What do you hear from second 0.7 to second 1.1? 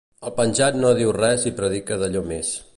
no